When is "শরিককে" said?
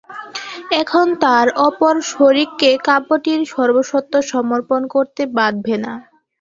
2.11-2.69